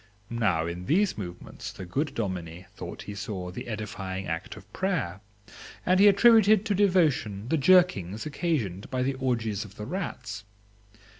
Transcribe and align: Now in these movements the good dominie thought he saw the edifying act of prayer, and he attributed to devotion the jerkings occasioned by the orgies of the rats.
Now 0.31 0.65
in 0.65 0.87
these 0.87 1.15
movements 1.15 1.71
the 1.71 1.85
good 1.85 2.15
dominie 2.15 2.65
thought 2.75 3.03
he 3.03 3.13
saw 3.13 3.51
the 3.51 3.67
edifying 3.67 4.25
act 4.25 4.55
of 4.57 4.73
prayer, 4.73 5.21
and 5.85 5.99
he 5.99 6.07
attributed 6.07 6.65
to 6.65 6.73
devotion 6.73 7.47
the 7.49 7.57
jerkings 7.57 8.25
occasioned 8.25 8.89
by 8.89 9.03
the 9.03 9.13
orgies 9.13 9.63
of 9.63 9.75
the 9.75 9.85
rats. 9.85 10.43